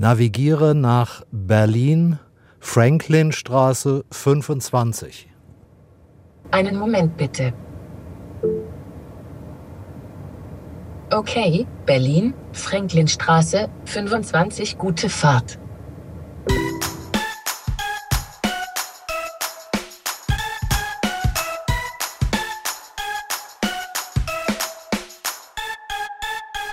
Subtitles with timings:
[0.00, 2.20] Navigiere nach Berlin,
[2.60, 5.28] Franklinstraße 25.
[6.52, 7.52] Einen Moment bitte.
[11.10, 15.58] Okay, Berlin, Franklinstraße 25, gute Fahrt.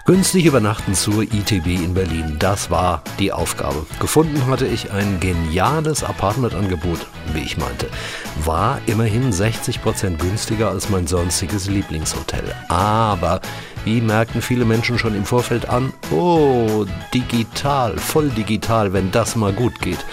[0.06, 3.88] Günstig übernachten zur ITB in Berlin, das war die Aufgabe.
[4.00, 7.90] Gefunden hatte ich ein geniales Apartmentangebot, wie ich meinte.
[8.44, 12.44] War immerhin 60% günstiger als mein sonstiges Lieblingshotel.
[12.68, 13.42] Aber,
[13.84, 19.54] wie merkten viele Menschen schon im Vorfeld an, oh, digital, voll digital, wenn das mal
[19.54, 20.06] gut geht.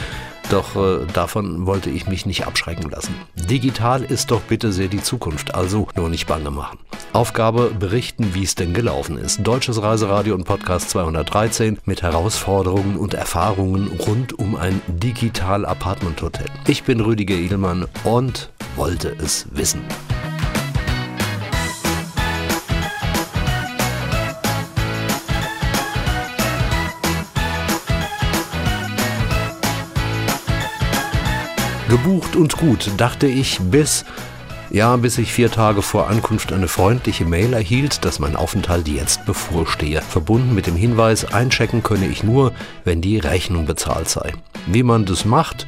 [0.51, 3.15] Doch äh, davon wollte ich mich nicht abschrecken lassen.
[3.37, 6.79] Digital ist doch bitte sehr die Zukunft, also nur nicht bange machen.
[7.13, 9.47] Aufgabe berichten, wie es denn gelaufen ist.
[9.47, 16.47] Deutsches Reiseradio und Podcast 213 mit Herausforderungen und Erfahrungen rund um ein digital Apartment Hotel.
[16.67, 19.83] Ich bin Rüdiger Edelmann und wollte es wissen.
[31.93, 34.07] Gebucht und gut, dachte ich, bis,
[34.71, 39.27] ja, bis ich vier Tage vor Ankunft eine freundliche Mail erhielt, dass mein Aufenthalt jetzt
[39.27, 42.53] bevorstehe, verbunden mit dem Hinweis, einchecken könne ich nur,
[42.85, 44.33] wenn die Rechnung bezahlt sei.
[44.67, 45.67] Wie man das macht,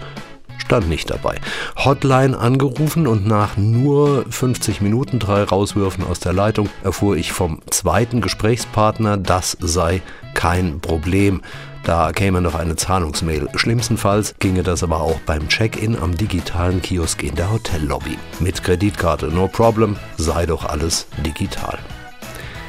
[0.57, 1.37] stand nicht dabei.
[1.77, 7.61] Hotline angerufen und nach nur 50 Minuten drei Rauswürfen aus der Leitung erfuhr ich vom
[7.69, 10.01] zweiten Gesprächspartner, das sei
[10.35, 11.41] kein Problem.
[11.85, 13.49] Da käme noch eine Zahlungsmail.
[13.55, 18.19] Schlimmstenfalls ginge das aber auch beim Check-in am digitalen Kiosk in der Hotellobby.
[18.41, 21.79] Mit Kreditkarte, no problem, sei doch alles digital.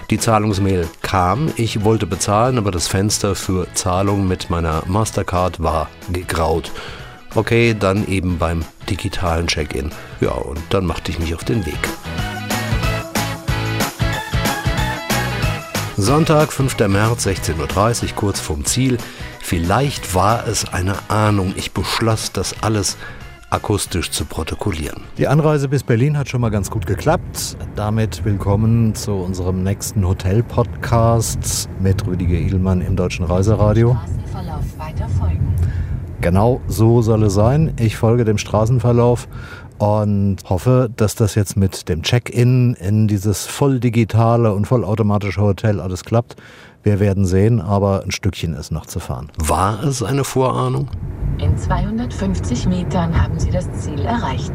[0.10, 5.90] Die Zahlungsmail kam, ich wollte bezahlen, aber das Fenster für Zahlung mit meiner Mastercard war
[6.12, 6.72] gegraut.
[7.34, 9.92] Okay, dann eben beim digitalen Check-in.
[10.22, 11.80] Ja, und dann machte ich mich auf den Weg.
[15.98, 16.78] Sonntag, 5.
[16.90, 18.98] März, 16.30 Uhr, kurz vorm Ziel.
[19.40, 21.54] Vielleicht war es eine Ahnung.
[21.56, 22.98] Ich beschloss, das alles
[23.50, 25.04] akustisch zu protokollieren.
[25.18, 27.56] Die Anreise bis Berlin hat schon mal ganz gut geklappt.
[27.78, 33.98] Damit willkommen zu unserem nächsten Hotel-Podcast mit Rüdiger Edelmann im Deutschen Reiseradio.
[36.20, 37.74] Genau so soll es sein.
[37.80, 39.30] Ich folge dem Straßenverlauf
[39.78, 45.80] und hoffe, dass das jetzt mit dem Check-in in dieses voll digitale und vollautomatische Hotel
[45.80, 46.36] alles klappt.
[46.84, 49.32] Wir werden sehen, aber ein Stückchen ist noch zu fahren.
[49.38, 50.88] War es eine Vorahnung?
[51.40, 54.54] In 250 Metern haben Sie das Ziel erreicht.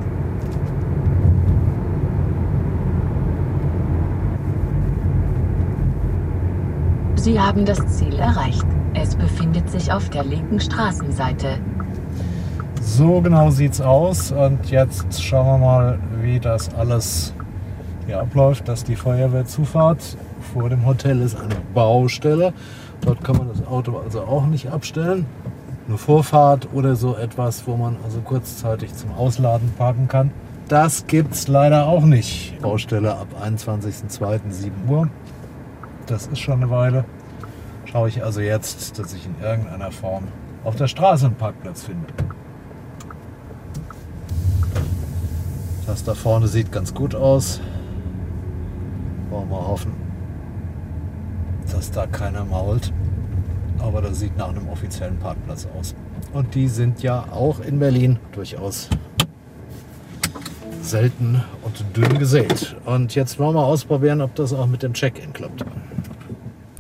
[7.17, 8.65] Sie haben das Ziel erreicht.
[8.95, 11.59] Es befindet sich auf der linken Straßenseite.
[12.81, 17.35] So genau sieht es aus und jetzt schauen wir mal, wie das alles
[18.07, 18.67] hier abläuft.
[18.69, 20.17] Dass die Feuerwehrzufahrt
[20.55, 22.55] vor dem Hotel ist eine Baustelle.
[23.03, 25.27] Dort kann man das Auto also auch nicht abstellen.
[25.87, 30.31] Eine Vorfahrt oder so etwas, wo man also kurzzeitig zum Ausladen parken kann.
[30.69, 32.61] Das gibt es leider auch nicht.
[32.63, 35.09] Baustelle ab 21.02.7 Uhr.
[36.07, 37.05] Das ist schon eine Weile.
[37.85, 40.29] Schaue ich also jetzt, dass ich in irgendeiner Form
[40.65, 42.07] auf der Straße einen Parkplatz finde.
[45.91, 47.61] Das da vorne sieht ganz gut aus.
[49.29, 49.93] Wollen wir hoffen,
[51.73, 52.93] dass da keiner mault.
[53.81, 55.97] Aber das sieht nach einem offiziellen Parkplatz aus.
[56.33, 58.89] Und die sind ja auch in Berlin durchaus
[60.81, 62.77] selten und dünn gesät.
[62.85, 65.65] Und jetzt wollen wir ausprobieren, ob das auch mit dem Check-in klappt.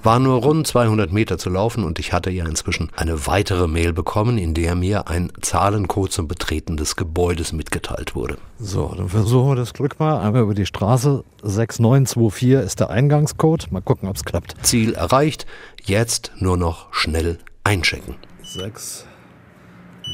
[0.02, 3.92] War nur rund 200 Meter zu laufen und ich hatte ja inzwischen eine weitere Mail
[3.92, 8.38] bekommen, in der mir ein Zahlencode zum Betreten des Gebäudes mitgeteilt wurde.
[8.58, 10.18] So, dann versuchen wir das Glück mal.
[10.20, 11.22] Einmal über die Straße.
[11.42, 13.70] 6924 ist der Eingangscode.
[13.70, 14.54] Mal gucken, ob es klappt.
[14.62, 15.44] Ziel erreicht.
[15.84, 18.14] Jetzt nur noch schnell einchecken.
[18.42, 19.04] 6,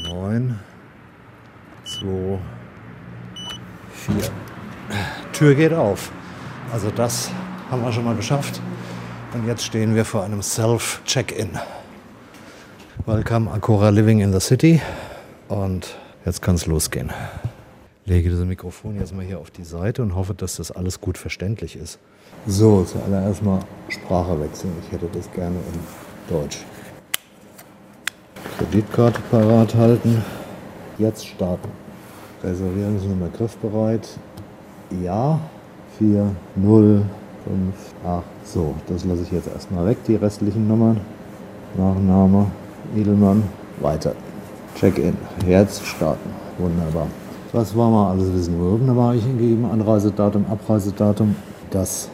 [0.03, 0.59] 9,
[1.85, 2.39] 2,
[3.93, 4.15] 4.
[5.31, 6.11] Tür geht auf.
[6.73, 7.31] Also das
[7.71, 8.61] haben wir schon mal geschafft.
[9.33, 11.49] Und jetzt stehen wir vor einem Self-Check-In.
[13.05, 14.81] Welcome Acora Living in the City.
[15.49, 17.11] Und jetzt kann es losgehen.
[18.05, 21.17] Lege das Mikrofon jetzt mal hier auf die Seite und hoffe, dass das alles gut
[21.17, 21.99] verständlich ist.
[22.45, 23.59] So, zuallererst mal
[23.89, 24.71] Sprache wechseln.
[24.85, 26.59] Ich hätte das gerne in Deutsch.
[28.57, 30.23] Kreditkarte parat halten.
[30.97, 31.69] Jetzt starten.
[32.43, 34.07] Reservierungsnummer griffbereit.
[35.03, 35.39] Ja.
[35.97, 37.03] 4, 0,
[37.47, 37.73] 5,
[38.05, 38.23] 8.
[38.43, 40.99] So, das lasse ich jetzt erstmal weg, die restlichen Nummern.
[41.77, 42.47] Nachname,
[42.95, 43.43] Edelmann,
[43.81, 44.13] weiter.
[44.75, 45.15] Check-in.
[45.47, 46.29] Jetzt starten.
[46.57, 47.07] Wunderbar.
[47.53, 48.87] Das war mal alles wissen würden.
[48.87, 49.65] Da war ich hingegeben.
[49.65, 51.35] Anreisedatum, Abreisedatum.
[51.71, 52.09] Das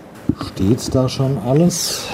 [0.49, 2.07] steht da schon alles.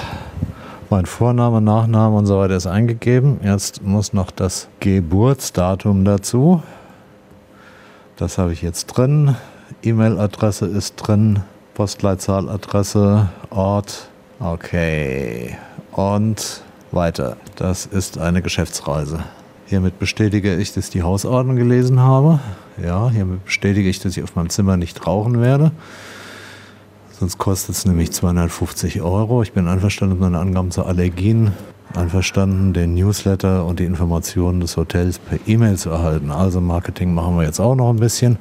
[0.88, 3.38] Mein Vorname, Nachname und so weiter ist eingegeben.
[3.44, 6.62] Jetzt muss noch das Geburtsdatum dazu.
[8.16, 9.36] Das habe ich jetzt drin.
[9.82, 11.40] E-Mail-Adresse ist drin.
[11.74, 14.08] Postleitzahl, Adresse, Ort.
[14.38, 15.56] Okay.
[15.92, 16.62] Und
[16.92, 17.36] weiter.
[17.56, 19.24] Das ist eine Geschäftsreise.
[19.66, 22.40] Hiermit bestätige ich, dass ich die Hausordnung gelesen habe.
[22.82, 25.70] Ja, hiermit bestätige ich, dass ich auf meinem Zimmer nicht rauchen werde.
[27.18, 29.42] Sonst kostet es nämlich 250 Euro.
[29.42, 31.52] Ich bin einverstanden mit meinen Angaben zu Allergien.
[31.94, 36.30] Einverstanden, den Newsletter und die Informationen des Hotels per E-Mail zu erhalten.
[36.30, 38.38] Also Marketing machen wir jetzt auch noch ein bisschen.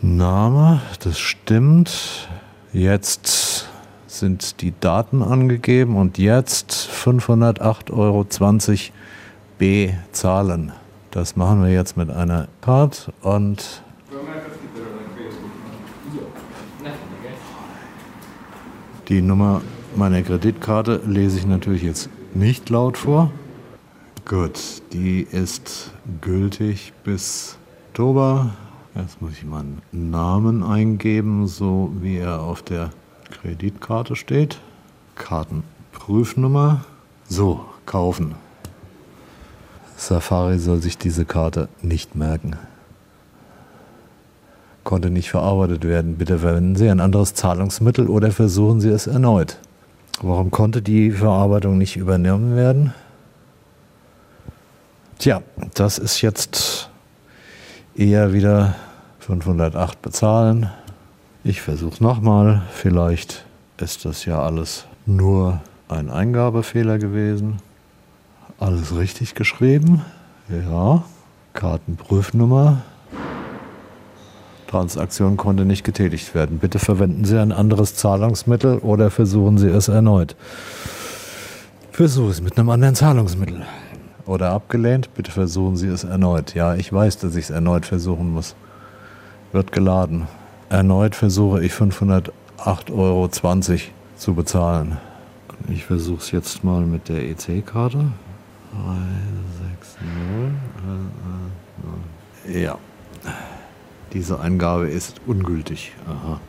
[0.00, 2.28] Name, das stimmt.
[2.72, 3.68] Jetzt
[4.06, 8.26] sind die Daten angegeben und jetzt 508,20 Euro
[9.58, 10.72] bezahlen.
[11.10, 13.82] Das machen wir jetzt mit einer Card und
[19.08, 19.62] die Nummer
[19.96, 23.32] meiner Kreditkarte lese ich natürlich jetzt nicht laut vor.
[24.26, 24.60] Gut,
[24.92, 27.58] die ist gültig bis
[27.88, 28.50] Oktober.
[28.98, 32.90] Jetzt muss ich meinen Namen eingeben, so wie er auf der
[33.30, 34.58] Kreditkarte steht.
[35.14, 36.84] Kartenprüfnummer.
[37.28, 38.34] So, kaufen.
[39.96, 42.56] Safari soll sich diese Karte nicht merken.
[44.82, 46.16] Konnte nicht verarbeitet werden.
[46.16, 49.58] Bitte verwenden Sie ein anderes Zahlungsmittel oder versuchen Sie es erneut.
[50.22, 52.92] Warum konnte die Verarbeitung nicht übernommen werden?
[55.20, 55.42] Tja,
[55.74, 56.90] das ist jetzt
[57.94, 58.74] eher wieder
[59.28, 60.70] 508 bezahlen.
[61.44, 62.62] Ich versuche es nochmal.
[62.72, 63.44] Vielleicht
[63.76, 67.58] ist das ja alles nur ein Eingabefehler gewesen.
[68.58, 70.02] Alles richtig geschrieben.
[70.48, 71.04] Ja.
[71.52, 72.78] Kartenprüfnummer.
[74.66, 76.58] Transaktion konnte nicht getätigt werden.
[76.58, 80.36] Bitte verwenden Sie ein anderes Zahlungsmittel oder versuchen Sie es erneut.
[81.92, 83.66] Versuche es mit einem anderen Zahlungsmittel.
[84.24, 86.54] Oder abgelehnt, bitte versuchen Sie es erneut.
[86.54, 88.54] Ja, ich weiß, dass ich es erneut versuchen muss.
[89.52, 90.26] Wird geladen.
[90.68, 93.28] Erneut versuche ich 508,20 Euro
[94.16, 94.98] zu bezahlen.
[95.68, 98.04] Ich versuche es jetzt mal mit der EC-Karte.
[98.72, 99.98] 360.
[102.62, 102.78] Ja.
[104.12, 105.92] Diese Eingabe ist ungültig.
[106.06, 106.40] Aha.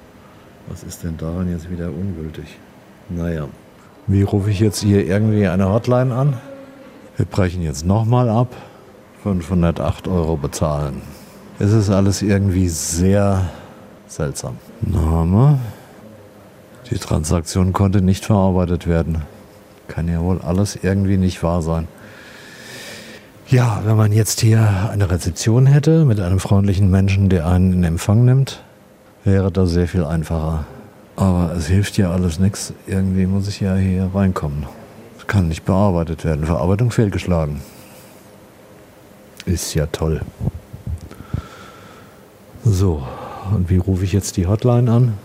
[0.68, 2.57] Was ist denn daran jetzt wieder ungültig?
[3.10, 3.48] Naja.
[4.07, 6.38] Wie rufe ich jetzt hier irgendwie eine Hotline an?
[7.18, 8.56] Wir brechen jetzt nochmal ab.
[9.24, 11.01] 508 Euro bezahlen.
[11.61, 13.50] Es ist alles irgendwie sehr
[14.07, 14.57] seltsam.
[14.79, 15.59] Name.
[16.89, 19.23] Die Transaktion konnte nicht verarbeitet werden.
[19.89, 21.89] Kann ja wohl alles irgendwie nicht wahr sein.
[23.47, 27.83] Ja, wenn man jetzt hier eine Rezeption hätte mit einem freundlichen Menschen, der einen in
[27.83, 28.63] Empfang nimmt,
[29.25, 30.65] wäre das sehr viel einfacher.
[31.17, 32.73] Aber es hilft ja alles nichts.
[32.88, 34.65] Irgendwie muss ich ja hier reinkommen.
[35.17, 36.45] Es kann nicht bearbeitet werden.
[36.45, 37.59] Verarbeitung fehlgeschlagen.
[39.45, 40.21] Ist ja toll.
[42.71, 43.01] So,
[43.51, 45.18] und wie rufe ich jetzt die Hotline an?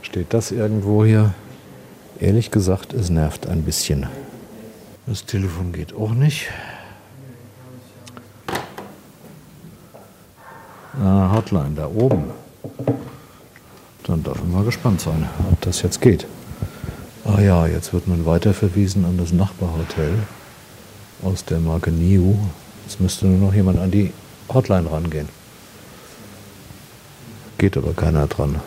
[0.00, 1.34] Steht das irgendwo hier?
[2.18, 4.06] Ehrlich gesagt, es nervt ein bisschen.
[5.06, 6.48] Das Telefon geht auch nicht.
[10.98, 12.30] Ah, Hotline da oben.
[14.04, 16.26] Dann darf man mal gespannt sein, ob das jetzt geht.
[17.26, 20.14] Ah ja, jetzt wird man weiterverwiesen an das Nachbarhotel
[21.22, 22.36] aus der Marke Niu.
[22.86, 24.14] Jetzt müsste nur noch jemand an die
[24.48, 25.28] Hotline rangehen.
[27.64, 28.60] Geht aber keiner dran.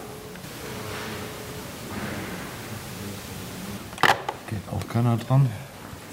[4.49, 5.47] Geht auch keiner dran.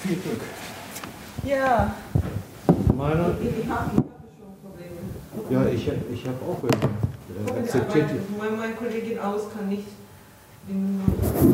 [0.02, 0.42] Viel Glück.
[1.46, 1.94] Ja,
[2.94, 3.36] Meine?
[3.40, 4.04] ich habe schon
[4.62, 5.64] Probleme.
[5.66, 9.86] Ja, ich, ich habe auch äh, akzeptiert die, Meine, meine Kollegin aus kann nicht.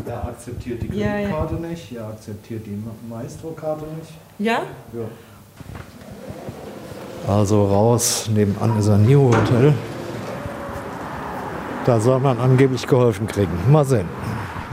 [0.05, 1.29] er akzeptiert die Ja, ja.
[1.29, 4.11] Kreditkarte nicht, er akzeptiert die Ma- Maestro-Karte nicht.
[4.37, 4.63] Ja?
[4.91, 5.07] Ja.
[7.33, 9.73] Also raus, nebenan ist ein New Hotel.
[11.85, 13.51] Da soll man angeblich geholfen kriegen.
[13.71, 14.05] Mal sehen.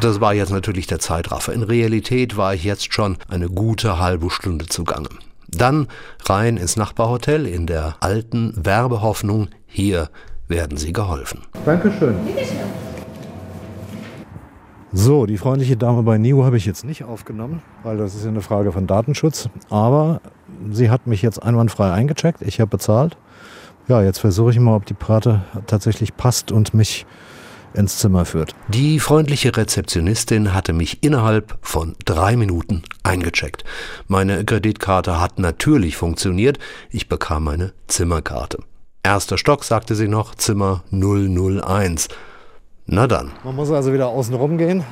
[0.00, 1.54] Das war jetzt natürlich der Zeitraffer.
[1.54, 5.08] In Realität war ich jetzt schon eine gute halbe Stunde zugange.
[5.48, 5.88] Dann
[6.26, 10.10] rein ins Nachbarhotel in der alten Werbehoffnung, hier
[10.48, 11.40] werden Sie geholfen.
[11.64, 12.14] Dankeschön.
[14.92, 18.30] So, die freundliche Dame bei NIO habe ich jetzt nicht aufgenommen, weil das ist ja
[18.30, 19.48] eine Frage von Datenschutz.
[19.70, 20.20] Aber
[20.70, 22.42] sie hat mich jetzt einwandfrei eingecheckt.
[22.42, 23.16] Ich habe bezahlt.
[23.88, 27.06] Ja, jetzt versuche ich mal, ob die Karte tatsächlich passt und mich
[27.72, 28.54] ins Zimmer führt.
[28.68, 33.64] Die freundliche Rezeptionistin hatte mich innerhalb von drei Minuten eingecheckt.
[34.06, 36.58] Meine Kreditkarte hat natürlich funktioniert.
[36.90, 38.58] Ich bekam meine Zimmerkarte.
[39.02, 42.08] Erster Stock, sagte sie noch, Zimmer 001.
[42.86, 43.32] Na dann.
[43.44, 44.84] Man muss also wieder außen rum gehen.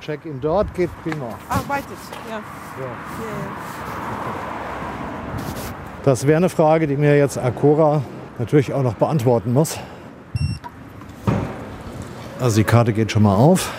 [0.00, 1.38] Check-in dort geht prima.
[1.48, 1.96] Ach, weitet,
[2.30, 2.40] ja.
[6.06, 8.00] Das wäre eine Frage, die mir jetzt Acora
[8.38, 9.76] natürlich auch noch beantworten muss.
[12.38, 13.72] Also die Karte geht schon mal auf.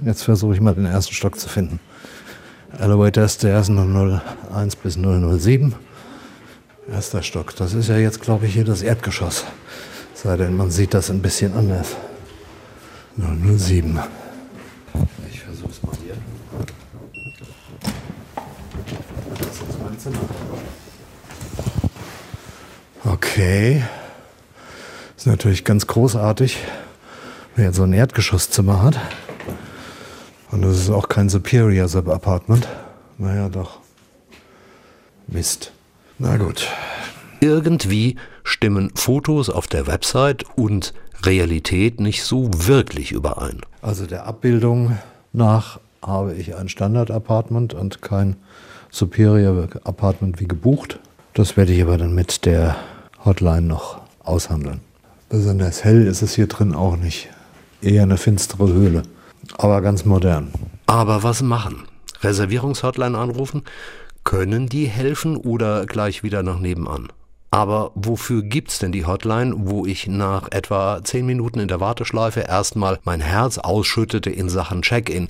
[0.00, 1.80] Jetzt versuche ich mal den ersten Stock zu finden.
[2.78, 5.74] Elevator Stairs 001 bis 007.
[6.92, 7.56] Erster Stock.
[7.56, 9.44] Das ist ja jetzt, glaube ich, hier das Erdgeschoss.
[10.14, 11.96] Sei denn, man sieht das ein bisschen anders.
[13.16, 13.98] 007.
[15.28, 16.14] Ich versuche es mal hier.
[19.40, 20.43] Das ist mein Zimmer.
[23.34, 23.82] Okay.
[25.16, 26.56] Ist natürlich ganz großartig,
[27.56, 28.96] wenn jetzt so ein Erdgeschosszimmer hat.
[30.52, 32.68] Und das ist auch kein Superior Sub-Apartment.
[33.18, 33.80] Naja, doch.
[35.26, 35.72] Mist.
[36.20, 36.68] Na gut.
[37.40, 38.14] Irgendwie
[38.44, 43.62] stimmen Fotos auf der Website und Realität nicht so wirklich überein.
[43.82, 44.96] Also der Abbildung
[45.32, 48.36] nach habe ich ein Standard-Apartment und kein
[48.90, 51.00] Superior Apartment wie gebucht.
[51.32, 52.76] Das werde ich aber dann mit der
[53.24, 54.80] Hotline noch aushandeln.
[55.28, 57.28] Besonders hell ist es hier drin auch nicht.
[57.80, 59.02] Eher eine finstere Höhle.
[59.58, 60.50] Aber ganz modern.
[60.86, 61.84] Aber was machen?
[62.22, 63.62] Reservierungshotline anrufen?
[64.24, 67.08] Können die helfen oder gleich wieder nach nebenan?
[67.50, 72.40] Aber wofür gibt's denn die Hotline, wo ich nach etwa zehn Minuten in der Warteschleife
[72.40, 75.28] erstmal mein Herz ausschüttete in Sachen Check-in,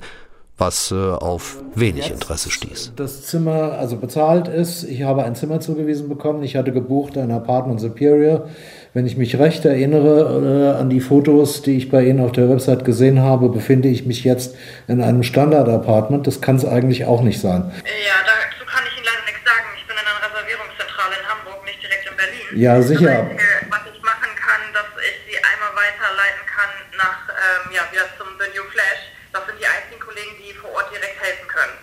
[0.57, 2.93] was äh, auf wenig Interesse stieß?
[2.95, 4.83] Das Zimmer also bezahlt ist.
[4.83, 6.43] Ich habe ein Zimmer zugewiesen bekommen.
[6.43, 8.49] Ich hatte gebucht ein Apartment Superior.
[8.93, 12.49] Wenn ich mich recht erinnere äh, an die Fotos, die ich bei Ihnen auf der
[12.49, 14.55] Website gesehen habe, befinde ich mich jetzt
[14.87, 16.25] in einem Standard-Apartment.
[16.25, 17.69] Das kann es eigentlich auch nicht sein.
[17.83, 19.67] Ja, dazu kann ich Ihnen leider nichts sagen.
[19.75, 22.47] Ich bin in einer Reservierungszentrale in Hamburg, nicht direkt in Berlin.
[22.55, 23.11] Ja, sicher.
[23.11, 27.83] Das Einzige, was ich machen kann, dass ich Sie einmal weiterleiten kann nach, ähm, ja,
[27.91, 29.11] wieder zum The New Flash.
[29.35, 31.75] Das sind die einzigen Kollegen, die vor Ort direkt helfen können.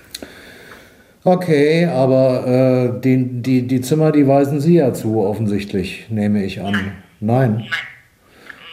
[1.24, 2.46] Okay, aber
[2.96, 6.96] äh, die, die, die Zimmer, die weisen Sie ja zu, offensichtlich, nehme ich an.
[7.20, 7.68] Nein.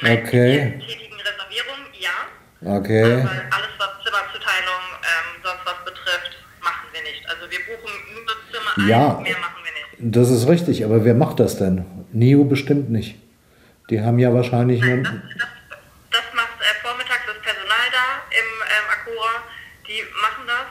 [0.01, 0.79] Nein, Okay.
[0.79, 2.77] Die tätigen Reservierung, ja.
[2.79, 3.03] Okay.
[3.03, 6.31] Aber alles, was Zimmerzuteilung, ähm, sonst was betrifft,
[6.63, 7.21] machen wir nicht.
[7.29, 9.19] Also wir buchen nur Zimmer ein, Ja.
[9.21, 9.71] mehr machen wir
[10.07, 10.15] nicht.
[10.15, 11.85] Das ist richtig, aber wer macht das denn?
[12.13, 13.15] NIO bestimmt nicht.
[13.91, 14.97] Die haben ja wahrscheinlich nur.
[15.03, 15.77] Das, das,
[16.11, 19.43] das macht äh, vormittags das Personal da im ähm, Akura.
[19.85, 20.69] Die machen das,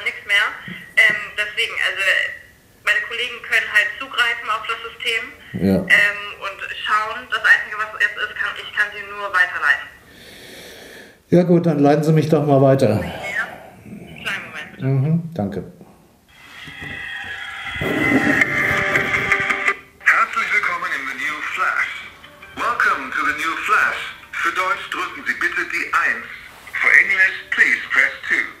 [0.00, 0.46] ist da nichts mehr.
[0.96, 2.02] Ähm, deswegen, also
[2.84, 5.22] meine Kollegen können halt zugreifen auf das System
[5.60, 5.76] Ja.
[5.76, 7.26] ähm, und schauen.
[7.30, 9.88] Das Einzige, was jetzt ist, kann, ich kann sie nur weiterleiten.
[11.30, 12.88] Ja, gut, dann leiten Sie mich doch mal weiter.
[12.90, 13.46] Ja?
[13.84, 14.84] Kleinen Moment bitte.
[14.86, 15.64] Mhm, danke.
[20.00, 21.90] Herzlich willkommen im The New Flash.
[22.56, 24.00] Welcome to the New Flash.
[24.32, 26.26] Für Deutsch drücken Sie bitte die 1.
[26.82, 28.59] For English, please press 2.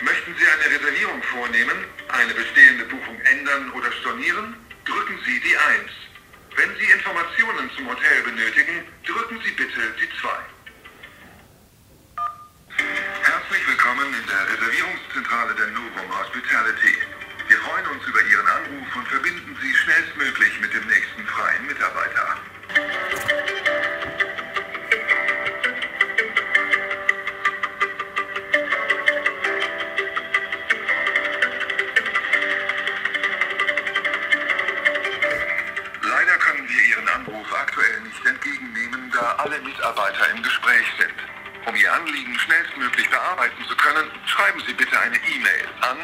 [0.00, 4.54] Möchten Sie eine Reservierung vornehmen, eine bestehende Buchung ändern oder stornieren?
[4.84, 5.90] Drücken Sie die 1.
[6.56, 10.28] Wenn Sie Informationen zum Hotel benötigen, drücken Sie bitte die 2.
[13.22, 16.94] Herzlich willkommen in der Reservierungszentrale der Novum Hospitality.
[17.48, 22.36] Wir freuen uns über Ihren Anruf und verbinden Sie schnellstmöglich mit dem nächsten freien Mitarbeiter.
[39.16, 41.16] Da alle Mitarbeiter im Gespräch sind.
[41.66, 45.96] Um Ihr Anliegen schnellstmöglich bearbeiten zu können, schreiben Sie bitte eine E-Mail an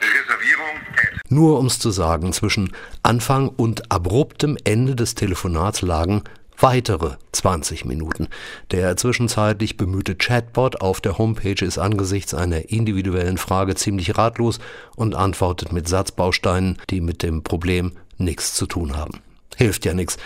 [0.00, 0.80] reservierung
[1.28, 2.72] Nur ums zu sagen, zwischen
[3.02, 6.24] Anfang und abruptem Ende des Telefonats lagen
[6.56, 8.28] weitere 20 Minuten.
[8.70, 14.58] Der zwischenzeitlich bemühte Chatbot auf der Homepage ist angesichts einer individuellen Frage ziemlich ratlos
[14.96, 19.20] und antwortet mit Satzbausteinen, die mit dem Problem nichts zu tun haben.
[19.56, 20.18] Hilft ja nichts.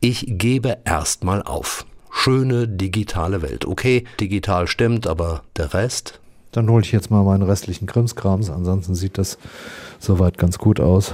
[0.00, 1.84] Ich gebe erstmal auf.
[2.12, 3.64] Schöne digitale Welt.
[3.64, 6.20] Okay, digital stimmt, aber der Rest?
[6.52, 8.48] Dann hole ich jetzt mal meinen restlichen Krimskrams.
[8.48, 9.38] Ansonsten sieht das
[9.98, 11.12] soweit ganz gut aus.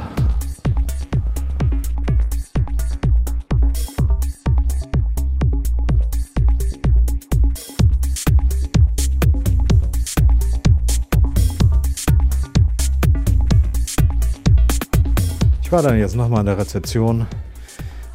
[15.63, 17.27] Ich war dann jetzt nochmal in der Rezeption.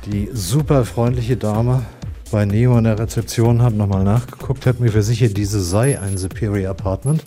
[0.05, 1.83] Die super freundliche Dame
[2.31, 6.71] bei Neo in der Rezeption, habe nochmal nachgeguckt, habe mir versichert, diese sei ein Superior
[6.71, 7.23] Apartment.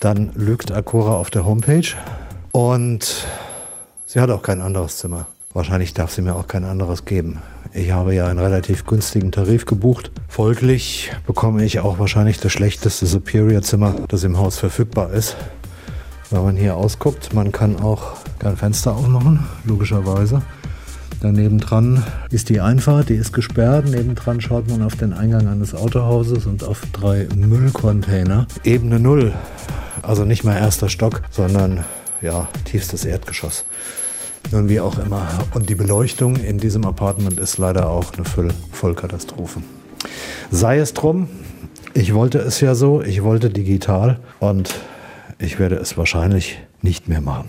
[0.00, 1.86] Dann lügt Acora auf der Homepage
[2.50, 3.26] und
[4.06, 5.26] sie hat auch kein anderes Zimmer.
[5.52, 7.40] Wahrscheinlich darf sie mir auch kein anderes geben.
[7.72, 10.10] Ich habe ja einen relativ günstigen Tarif gebucht.
[10.26, 15.36] Folglich bekomme ich auch wahrscheinlich das schlechteste Superior-Zimmer, das im Haus verfügbar ist.
[16.30, 20.42] Wenn man hier ausguckt, man kann auch kein Fenster aufmachen, logischerweise.
[21.20, 23.88] Daneben dran ist die Einfahrt, die ist gesperrt.
[23.88, 28.46] Nebendran schaut man auf den Eingang eines Autohauses und auf drei Müllcontainer.
[28.62, 29.32] Ebene Null,
[30.02, 31.84] also nicht mal erster Stock, sondern
[32.20, 33.64] ja, tiefstes Erdgeschoss.
[34.52, 35.26] Nun wie auch immer.
[35.54, 39.60] Und die Beleuchtung in diesem Apartment ist leider auch eine Voll Vollkatastrophe.
[40.50, 41.28] Sei es drum,
[41.94, 44.74] ich wollte es ja so, ich wollte digital und
[45.38, 47.48] ich werde es wahrscheinlich nicht mehr machen.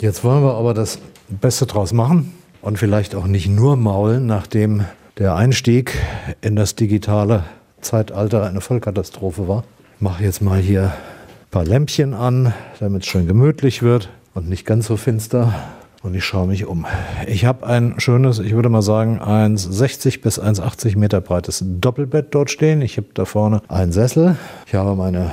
[0.00, 2.32] Jetzt wollen wir aber das Beste draus machen
[2.64, 4.84] und vielleicht auch nicht nur maulen, nachdem
[5.18, 5.96] der Einstieg
[6.40, 7.44] in das digitale
[7.82, 9.64] Zeitalter eine Vollkatastrophe war.
[9.96, 14.48] Ich mache jetzt mal hier ein paar Lämpchen an, damit es schön gemütlich wird und
[14.48, 15.54] nicht ganz so finster.
[16.02, 16.86] Und ich schaue mich um.
[17.26, 22.50] Ich habe ein schönes, ich würde mal sagen, 1,60 bis 1,80 Meter breites Doppelbett dort
[22.50, 22.82] stehen.
[22.82, 24.36] Ich habe da vorne einen Sessel.
[24.66, 25.30] Ich habe meine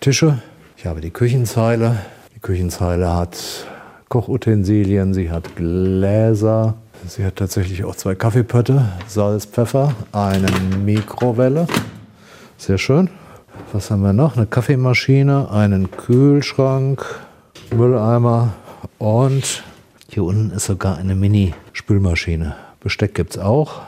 [0.00, 0.42] Tische.
[0.76, 1.96] Ich habe die Küchenzeile.
[2.34, 3.66] Die Küchenzeile hat
[4.10, 6.74] Kochutensilien, sie hat Gläser,
[7.06, 10.48] sie hat tatsächlich auch zwei Kaffeepötte, Salz, Pfeffer, eine
[10.84, 11.68] Mikrowelle.
[12.58, 13.08] Sehr schön.
[13.72, 14.36] Was haben wir noch?
[14.36, 17.04] Eine Kaffeemaschine, einen Kühlschrank,
[17.72, 18.54] Mülleimer
[18.98, 19.62] und
[20.08, 22.56] hier unten ist sogar eine Mini-Spülmaschine.
[22.80, 23.80] Besteck gibt es auch.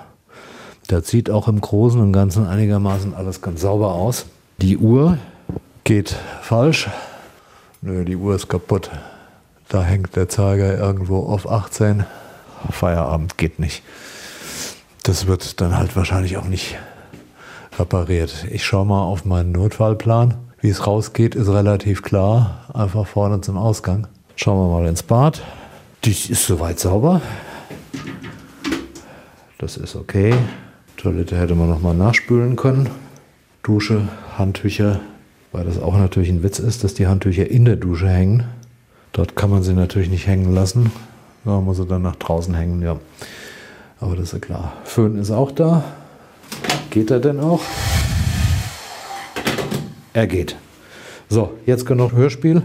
[0.87, 4.26] Da sieht auch im Großen und Ganzen einigermaßen alles ganz sauber aus.
[4.59, 5.19] Die Uhr
[5.83, 6.88] geht falsch.
[7.81, 8.88] Nö, die Uhr ist kaputt.
[9.73, 12.05] Da hängt der Zeiger irgendwo auf 18.
[12.69, 13.83] Feierabend geht nicht.
[15.02, 16.76] Das wird dann halt wahrscheinlich auch nicht
[17.79, 18.47] repariert.
[18.50, 20.35] Ich schaue mal auf meinen Notfallplan.
[20.61, 22.67] Wie es rausgeht, ist relativ klar.
[22.75, 24.09] Einfach vorne zum Ausgang.
[24.37, 25.41] Schauen wir mal ins Bad.
[26.05, 27.23] Dies ist soweit sauber.
[29.56, 30.35] Das ist okay.
[30.99, 32.91] Toilette hätte man noch mal nachspülen können.
[33.63, 34.06] Dusche,
[34.37, 35.00] Handtücher,
[35.50, 38.45] weil das auch natürlich ein Witz ist, dass die Handtücher in der Dusche hängen.
[39.12, 40.90] Dort kann man sie natürlich nicht hängen lassen.
[41.44, 42.96] Da muss sie dann nach draußen hängen, ja.
[44.00, 44.72] Aber das ist ja klar.
[44.84, 45.84] Föhn ist auch da.
[46.90, 47.60] Geht er denn auch?
[50.14, 50.56] Er geht.
[51.28, 52.62] So, jetzt genug Hörspiel.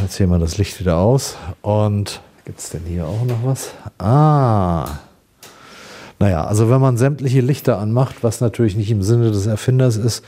[0.00, 1.36] Jetzt ziehen wir das Licht wieder aus.
[1.62, 3.72] Und gibt es denn hier auch noch was?
[3.98, 4.98] Ah.
[6.18, 10.24] Naja, also wenn man sämtliche Lichter anmacht, was natürlich nicht im Sinne des Erfinders ist,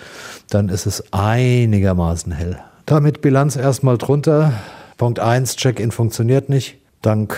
[0.50, 2.58] dann ist es einigermaßen hell.
[2.86, 4.52] Damit Bilanz erstmal drunter.
[4.96, 6.76] Punkt 1, Check-in funktioniert nicht.
[7.02, 7.36] Dank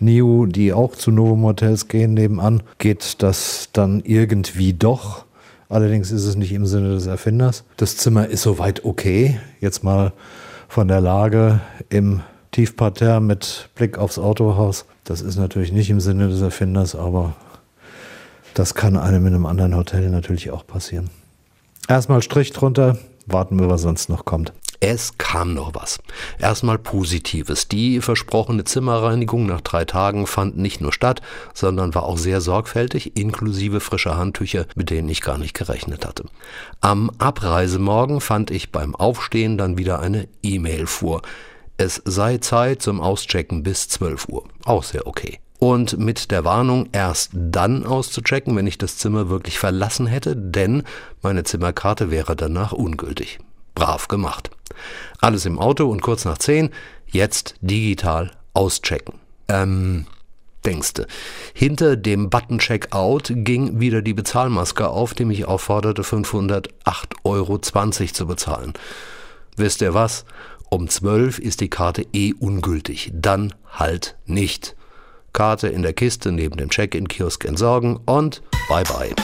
[0.00, 5.24] NIU, die auch zu Novum Hotels gehen, nebenan, geht das dann irgendwie doch.
[5.68, 7.64] Allerdings ist es nicht im Sinne des Erfinders.
[7.76, 9.40] Das Zimmer ist soweit okay.
[9.60, 10.12] Jetzt mal
[10.68, 14.84] von der Lage im Tiefparterre mit Blick aufs Autohaus.
[15.04, 17.34] Das ist natürlich nicht im Sinne des Erfinders, aber
[18.54, 21.10] das kann einem in einem anderen Hotel natürlich auch passieren.
[21.88, 24.52] Erstmal Strich drunter, warten wir, was sonst noch kommt.
[24.86, 25.98] Es kam noch was.
[26.38, 27.68] Erstmal Positives.
[27.68, 31.22] Die versprochene Zimmerreinigung nach drei Tagen fand nicht nur statt,
[31.54, 36.26] sondern war auch sehr sorgfältig, inklusive frischer Handtücher, mit denen ich gar nicht gerechnet hatte.
[36.82, 41.22] Am Abreisemorgen fand ich beim Aufstehen dann wieder eine E-Mail vor.
[41.78, 44.44] Es sei Zeit zum Auschecken bis 12 Uhr.
[44.66, 45.40] Auch sehr okay.
[45.60, 50.82] Und mit der Warnung, erst dann auszuchecken, wenn ich das Zimmer wirklich verlassen hätte, denn
[51.22, 53.38] meine Zimmerkarte wäre danach ungültig.
[53.74, 54.50] Brav gemacht.
[55.20, 56.70] Alles im Auto und kurz nach 10,
[57.06, 59.20] jetzt digital auschecken.
[59.48, 60.06] Ähm,
[60.64, 61.06] denkste.
[61.52, 66.68] Hinter dem Button Checkout ging wieder die Bezahlmaske auf, die mich aufforderte, 508,20
[67.24, 68.72] Euro zu bezahlen.
[69.56, 70.24] Wisst ihr was?
[70.70, 73.12] Um 12 ist die Karte eh ungültig.
[73.14, 74.74] Dann halt nicht.
[75.32, 79.14] Karte in der Kiste neben dem Check-in-Kiosk entsorgen und bye bye.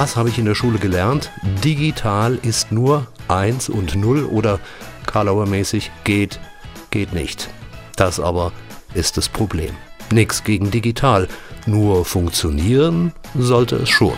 [0.00, 1.32] Was habe ich in der Schule gelernt?
[1.64, 4.60] Digital ist nur 1 und 0 oder
[5.06, 6.38] Karlauer mäßig geht,
[6.92, 7.50] geht nicht.
[7.96, 8.52] Das aber
[8.94, 9.74] ist das Problem.
[10.12, 11.26] Nix gegen digital,
[11.66, 14.14] nur funktionieren sollte es schon.